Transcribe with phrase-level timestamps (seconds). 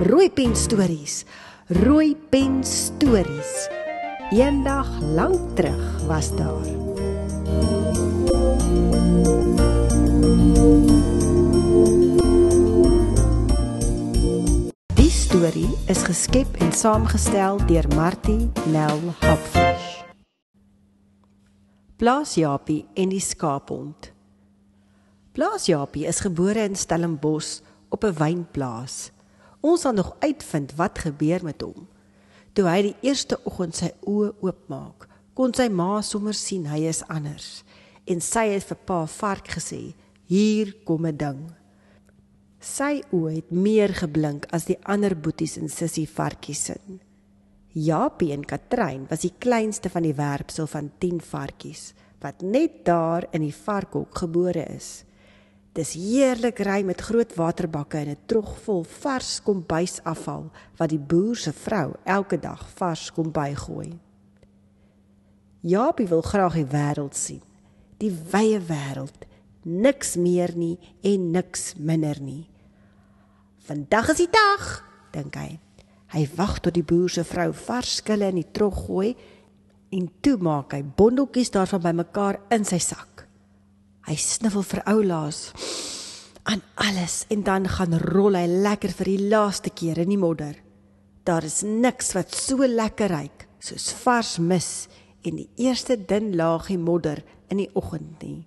[0.00, 1.24] Rooi pen stories.
[1.66, 3.68] Rooi pen stories.
[4.30, 6.64] Eendag lank terug was daar.
[14.94, 20.02] Die storie is geskep en saamgestel deur Martie Nel Hopfish.
[21.96, 24.12] Plaas Japie en die skaaphond.
[25.32, 29.12] Plaas Japie is gebore in Stellenbosch op 'n wynplaas.
[29.62, 31.86] Ons sal nog uitvind wat gebeur met hom.
[32.52, 35.06] Toe hy die eerste oggend sy oë oopmaak,
[35.38, 37.62] kon sy ma sommer sien hy is anders
[38.10, 39.94] en sy het vir pa vark gesê:
[40.26, 41.40] "Hier kom 'n ding."
[42.60, 46.76] Sy oë het meer geblink as die ander boeties en sussie varkies se.
[47.72, 53.26] Japie en Katrein was die kleinste van die werpsel van 10 varkies wat net daar
[53.32, 55.04] in die varkhok gebore is.
[55.72, 61.36] Dis heerlik ry met groot waterbakke en 'n trog vol vars kombuisafval wat die boer
[61.36, 63.98] se vrou elke dag vars kom bygooi.
[65.60, 67.42] Japie wil graag die wêreld sien.
[67.96, 69.24] Die wye wêreld.
[69.62, 72.48] Niks meer nie en niks minder nie.
[73.58, 75.58] Vandag is die dag, dink hy.
[76.12, 79.16] Hy wag tot die boer se vrou vars skille in die trog gooi
[79.90, 83.21] en toe maak hy bondeltjies daarvan bymekaar in sy sak.
[84.06, 85.52] Hy sniffel vir oulaas
[86.50, 90.56] aan alles en dan gaan rol hy lekker vir die laaste keer in die modder.
[91.22, 94.88] Daar is niks wat so lekker ruik soos vars mis
[95.22, 97.22] en die eerste dun laagie modder
[97.52, 98.40] in die oggend nie.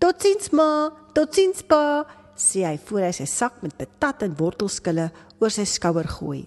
[0.00, 5.10] Totsiens ma, totsiens pa, sê hy voor hy sy sak met patat en wortelskille
[5.40, 6.46] oor sy skouer gooi.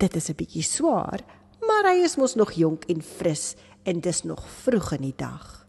[0.00, 1.24] Dit is 'n bietjie swaar,
[1.66, 5.66] maar hy is mos nog jonk en fris en dis nog vroeg in die dag.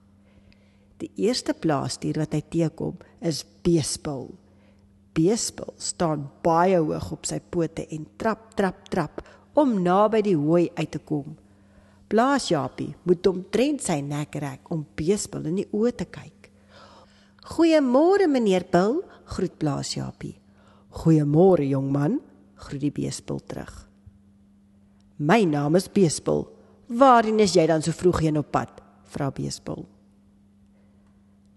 [1.01, 4.28] Die eerste plaasdier wat hy teekom is beespil.
[5.17, 9.23] Beespil staan baie hoog op sy pote en trap trap trap
[9.57, 11.34] om naby die hooi uit te kom.
[12.12, 16.51] Blaasjapie moet omtrent sy nek rek om beespil in die oë te kyk.
[17.51, 20.38] "Goeiemôre meneer Bil," groet Blaasjapie.
[20.91, 22.19] "Goeiemôre jong man,"
[22.56, 23.88] groet die beespil terug.
[25.18, 26.47] "My naam is Beespil.
[26.88, 28.69] Waarheen is jy dan so vroeg heen op pad?"
[29.03, 29.88] vra Beespil.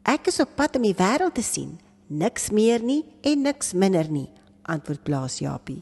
[0.04, 1.78] Ek is op pad om die wêreld te sien.
[2.12, 4.28] Niks meer nie en niks minder nie,
[4.68, 5.80] antwoord Blaas Japie.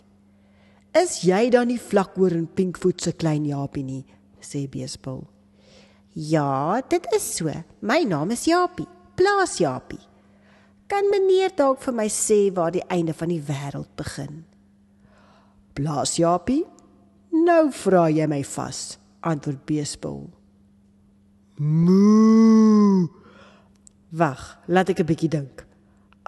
[0.95, 4.05] Is jy dan nie vlakoor en pinkvoet se klein Japie nie?
[4.43, 5.25] sê Beespil.
[6.15, 7.51] Ja, dit is so.
[7.81, 10.01] My naam is Japie, Blaas Japie.
[10.87, 14.43] Kan meneer dalk vir my sê waar die einde van die wêreld begin?
[15.75, 16.63] Blaas Japie?
[17.33, 20.27] Nou vra jy my vas, antwoord Beespil.
[21.59, 22.92] Moo!
[24.13, 25.65] Wag, laat ek 'n bietjie dink.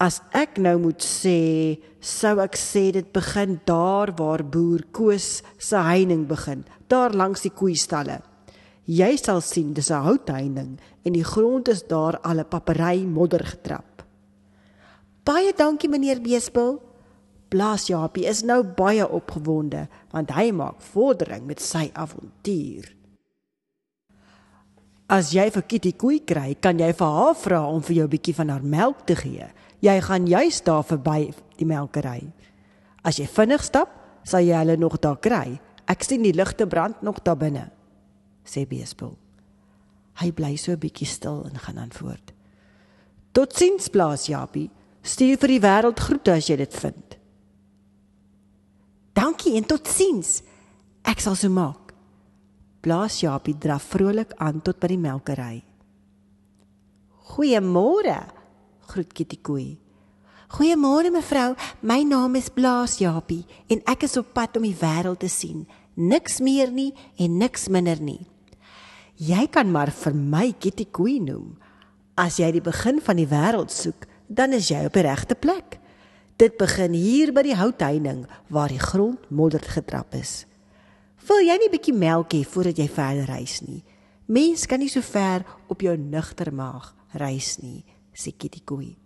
[0.00, 5.76] As ek nou moet sê, sou ek sê dit begin daar waar boer Koos se
[5.76, 8.22] heining begin, daar langs die koeistalle.
[8.86, 13.44] Jy sal sien dis 'n houtheining en die grond is daar al 'n papery modder
[13.44, 14.02] getrap.
[15.24, 16.80] Baie dankie meneer Beespil.
[17.50, 22.94] Blaas Japie is nou baie opgewonde want hy maak vordering met sy avontuur.
[25.08, 28.10] As jy vir Kitty koei kry, kan jy vir haar vra om vir jou 'n
[28.10, 29.46] bietjie van haar melk te gee.
[29.80, 32.32] Jy gaan juis daar verby die melkery.
[33.04, 33.88] As jy vinnig stap,
[34.24, 35.60] sal jy hulle nog daar kry.
[35.86, 37.70] Ek sien die ligte brand nog daar binne,
[38.44, 39.18] sê Beespil.
[40.14, 42.32] Hy bly so 'n bietjie stil en gaan aan voort.
[43.32, 44.70] Totsiens, plaas Japie.
[45.02, 47.16] Stuur vir die wêreld groete as jy dit vind.
[49.12, 50.42] Dankie en totsiens.
[51.04, 51.83] Ek sal so maak.
[52.84, 55.62] Blaas Japie draf vrolik aan tot by die melkery.
[57.32, 58.18] Goeiemôre,
[58.90, 59.70] groet Kitty Koei.
[60.52, 65.22] Goeiemôre mevrou, my naam is Blaas Japie en ek is op pad om die wêreld
[65.24, 65.64] te sien.
[65.96, 68.20] Niks meer nie en niks minder nie.
[69.16, 71.54] Jy kan maar vir my Kitty Koei noem.
[72.20, 75.78] As jy die begin van die wêreld soek, dan is jy op die regte plek.
[76.36, 80.42] Dit begin hier by die houtheining waar die grond modder getrap is.
[81.24, 83.84] Wil jy nie 'n bietjie melk hê voordat jy verder reis nie?
[84.26, 88.96] Mens kan nie so ver op jou nugter maag reis nie, sê Kitty Koei.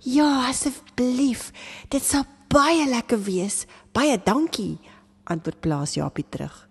[0.00, 1.52] Ja, asseblief.
[1.88, 3.66] Dit sal baie lekker wees.
[3.92, 4.78] Baie dankie,
[5.24, 6.68] antwoord Plaas Japie terug.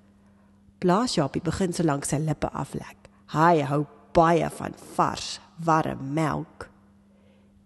[0.80, 3.10] Plaas Japie begin so lank sy lippe aflek.
[3.28, 6.70] Hy hou baie van vars, warm melk.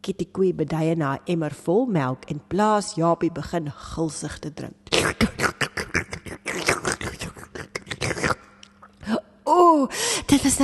[0.01, 4.75] Kitty Koe beduie na 'n emmer vol melk en Plaas Japie begin gulsig te drink.
[9.43, 9.87] O,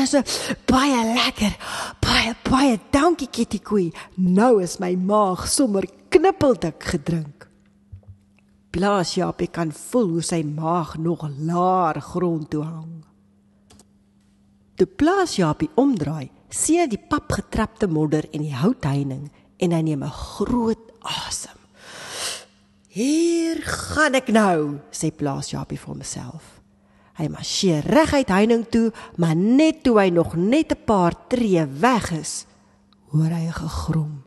[0.03, 1.55] is nou so baie lekker.
[2.03, 3.89] Baie baie dankie Kitty Koe.
[4.15, 7.47] Nou is my maag sommer knippeldik gedrink.
[8.71, 13.03] Plaas Japie kan voel hoe sy maag nog laer grond toe hang.
[14.77, 20.03] Toe Plaas Japie omdraai, sien hy die papgetrapte modder en die houtheining en hy neem
[20.03, 21.57] 'n groot asem.
[22.87, 26.56] Hier gaan ek nou, sê Plaas Japie vir homself.
[27.17, 32.11] Hy marseer reguit heining toe, maar net toe hy nog net 'n paar tree weg
[32.11, 32.45] is,
[33.09, 34.23] hoor hy 'n gegrom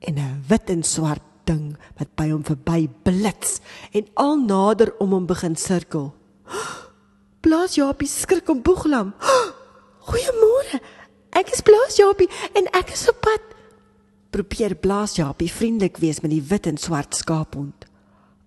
[0.00, 3.60] en 'n wit en swart ding wat by hom verby blits
[3.92, 6.14] en al nader om hom begin sirkel.
[7.40, 9.14] Blaas Japie skrik om boeglam.
[10.06, 10.80] Goeiemôre.
[11.34, 13.42] Ek is Blaas Japie en ek is op pad.
[14.30, 17.86] Probeer Blaas Japie vriendelik wees met die wit en swart skaaphond.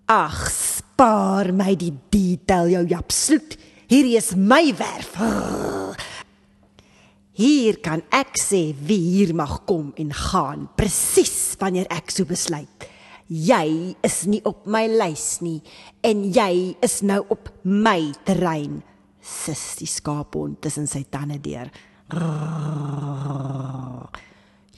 [0.06, 3.58] Ag, spaar my die detail jou japsloot.
[3.86, 5.14] Hierdie is my werf.
[7.36, 12.88] Hier kan ek sê wie hier mag kom en gaan presies wanneer ek so besluit.
[13.28, 15.60] Jy is nie op my lys nie
[16.06, 18.80] en jy is nou op my terrein.
[19.22, 21.70] Sis die skaaphond tussen sy tande deur.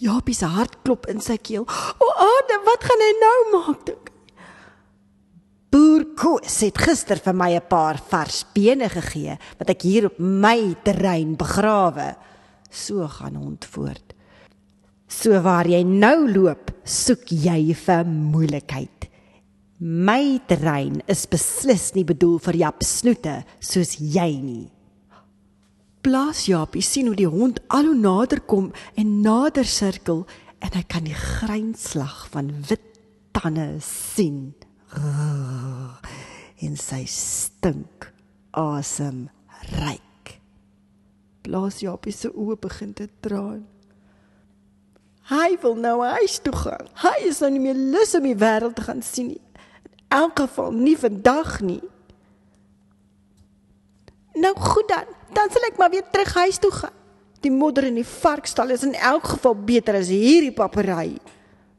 [0.04, 1.64] Japie se hart klop in sy keel.
[1.68, 4.07] O, Ade, wat gaan hy nou maak?
[5.68, 10.20] Boer Koos het gister vir my 'n paar vars bene gegee wat ek hier op
[10.20, 12.16] my terrein begrawe.
[12.72, 14.14] So gaan hond voort.
[15.08, 19.10] So waar jy nou loop, soek jy vir moeilikheid.
[19.80, 24.72] My terrein is beslis nie bedoel vir Jap snoete soos jy nie.
[26.02, 30.26] Plaas Japie sien hoe die hond al hoe nader kom en nader sirkel
[30.60, 33.00] en hy kan die grynslag van wit
[33.34, 34.56] tande sien
[34.96, 38.12] en sy stink
[38.58, 39.28] asem
[39.78, 40.38] ryk.
[41.48, 43.66] Blaas Japie se oë begin te traan.
[45.28, 46.88] Hy wil nou huis toe gaan.
[47.04, 49.44] Hy is nou nie meer lus om die wêreld te gaan sien nie.
[50.08, 51.82] In elk geval nie vandag nie.
[54.40, 56.96] Nou goed dan, dan sal ek maar weer terug huis toe gaan.
[57.44, 61.18] Die modder in die varkstal is in elk geval beter as hierdie papery.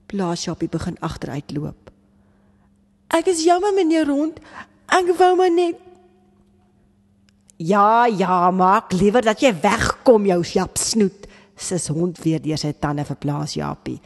[0.09, 1.89] Blaas Japie begin agteruit loop.
[3.15, 4.41] Ek is jammer meneer Rond.
[4.89, 5.85] Ek wou maar net
[7.59, 11.27] Ja, ja, maak liewer dat jy wegkom jou Jap snoet.
[11.59, 13.99] Sis hond weer deur sy tande verplaas Japie.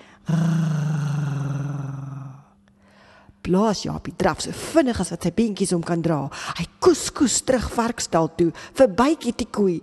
[3.43, 6.21] Plaas Japie draf so vinnig as wat sy beentjies om kan dra.
[6.57, 9.81] Hy koes koes terug varkstal toe, verby Kitty Koei.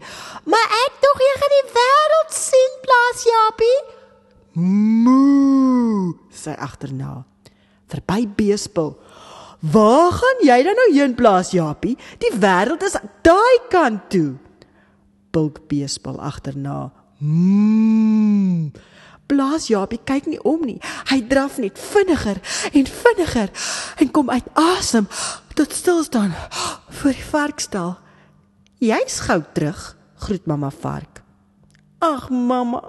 [0.49, 3.79] Maar ek tog jy gaan die wêreld sien, Plaas Japie.
[4.57, 7.19] Moo, sy agterna.
[7.91, 8.95] Verby Beespil.
[9.59, 11.97] Waar gaan jy dan nou heen plaas Japie?
[12.23, 12.95] Die wêreld is
[13.27, 14.37] daai kant toe.
[15.35, 16.91] Bulk beespel agterna.
[17.19, 18.71] Mmm.
[19.29, 20.79] Blaas Japie kyk nie om nie.
[21.11, 22.39] Hy draf net vinniger
[22.71, 23.51] en vinniger
[23.99, 25.09] en kom uit asem
[25.59, 26.31] tot stil staan
[27.01, 27.97] voor die varkstal.
[28.79, 31.19] Jy's gou terug, groet mamma vark.
[31.99, 32.81] Ag mamma.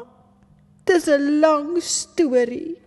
[0.87, 2.78] Dis 'n lang storie.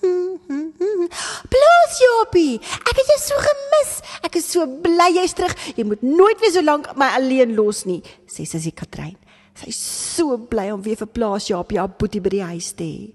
[0.00, 3.92] Bloos Jopie, ek het jou so gemis.
[4.26, 5.54] Ek is so bly jy's terug.
[5.76, 9.16] Jy moet nooit weer so lank my alleen los nie, sê sussie Katrein.
[9.60, 9.80] Sy's
[10.16, 13.10] so bly om weer vir Plaas Jopie haar boetie by die huis te hê.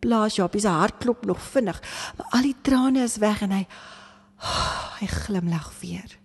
[0.00, 1.78] Plaas Jopie se hart klop nog vinnig,
[2.16, 6.16] maar al die trane is weg en hy oh, hy glimlag weer.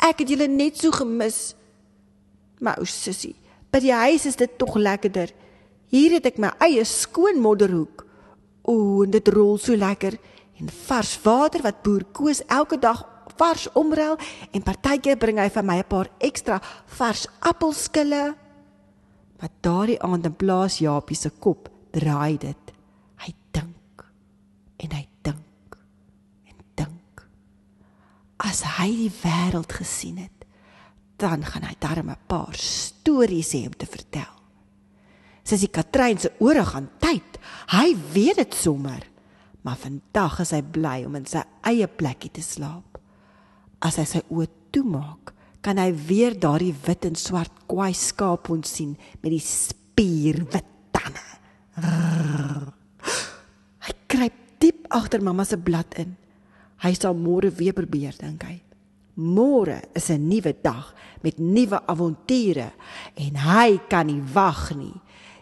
[0.00, 1.52] Ek het julle net so gemis.
[2.60, 3.34] Maar ou sussie,
[3.72, 5.30] by die huis is dit tog lekkerder.
[5.92, 8.04] Hier het ek my eie skoon modderhoek.
[8.62, 10.18] O, en dit rol so lekker
[10.60, 13.04] en vars water wat boer Koos elke dag
[13.40, 14.18] vars omruil
[14.52, 16.60] en partykeer bring hy vir my 'n paar ekstra
[16.98, 18.34] vars appelskille.
[19.40, 22.64] Maar daardie aand in plaas Japie se kop draai dit.
[23.24, 24.04] Hy dink
[24.76, 25.78] en hy dink
[26.48, 27.28] en dink.
[28.36, 30.44] As hy die wêreld gesien het,
[31.16, 34.39] dan gaan hy darm 'n paar stories hê om te vertel.
[35.50, 37.40] Sissie Katrein se ore gaan tyd.
[37.74, 39.02] Hy weet dit sommer.
[39.66, 43.00] Maar vandag is hy bly om in sy eie plekkie te slaap.
[43.82, 48.70] As hy sy oë toemaak, kan hy weer daardie wit en swart kwaai skaap ons
[48.78, 51.26] sien met die spierwit tande.
[53.84, 56.14] Hy kruip diep agter mamma se blad in.
[56.80, 58.56] Hy sal môre weer probeer, dink hy.
[59.20, 62.72] Môre is 'n nuwe dag met nuwe avonture
[63.16, 64.94] en hy kan nie wag nie.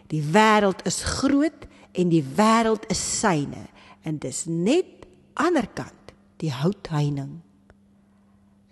[0.09, 3.67] Die wêreld is groot en die wêreld is syne
[4.01, 5.05] en dis net
[5.37, 7.41] aanderkant die houtheining.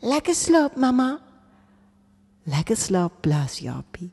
[0.02, 1.18] Lekker slaap mamma.
[2.50, 4.10] Lekker slaap Blas Japie.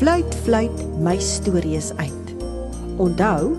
[0.00, 2.34] Fluit fluit my stories uit.
[3.00, 3.56] Onthou,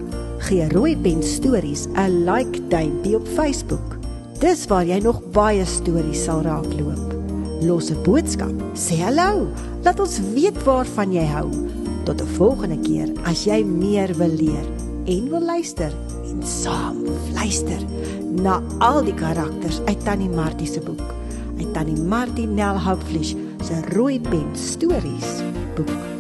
[0.48, 3.98] gee Rooi Pen Stories 'n like duimpie op Facebook.
[4.40, 7.11] Dis waar jy nog baie stories sal raakloop.
[7.62, 9.48] Los 'n boodskap, sê hallo,
[9.84, 11.50] laat ons weet waarvan jy hou.
[12.06, 14.66] Tot 'n volgende keer as jy meer wil leer
[15.06, 15.92] en wil luister
[16.26, 17.82] en saam luister
[18.44, 21.14] na al die karakters uit Tannie Martie se boek.
[21.60, 25.44] Uit Tannie Martie Nel Houpfleisch se Rooi Pen Stories
[25.76, 26.11] boek.